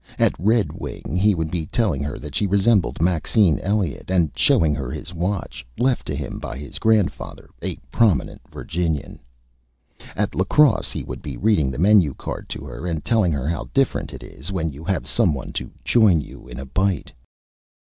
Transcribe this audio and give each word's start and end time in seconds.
At 0.17 0.33
Red 0.39 0.71
Wing 0.73 1.15
he 1.15 1.35
would 1.35 1.51
be 1.51 1.67
telling 1.67 2.01
her 2.01 2.17
that 2.17 2.33
she 2.33 2.47
resembled 2.47 3.03
Maxine 3.03 3.59
Elliott, 3.59 4.09
and 4.09 4.31
showing 4.35 4.73
her 4.73 4.89
his 4.89 5.13
Watch, 5.13 5.63
left 5.77 6.07
to 6.07 6.15
him 6.15 6.39
by 6.39 6.57
his 6.57 6.79
Grandfather, 6.79 7.47
a 7.61 7.75
Prominent 7.91 8.41
Virginian. 8.51 9.19
[Illustration: 9.19 9.77
FRED 9.77 9.99
AND 9.99 9.99
EUSTACE] 9.99 10.21
At 10.23 10.35
La 10.35 10.43
Crosse 10.45 10.91
he 10.91 11.03
would 11.03 11.21
be 11.21 11.37
reading 11.37 11.69
the 11.69 11.77
Menu 11.77 12.15
Card 12.15 12.49
to 12.49 12.65
her, 12.65 12.87
and 12.87 13.05
telling 13.05 13.31
her 13.31 13.47
how 13.47 13.69
different 13.75 14.11
it 14.11 14.23
is 14.23 14.51
when 14.51 14.69
you 14.71 14.83
have 14.85 15.05
Some 15.05 15.35
One 15.35 15.53
to 15.53 15.69
join 15.85 16.19
you 16.19 16.47
in 16.47 16.57
a 16.57 16.65
Bite. 16.65 17.11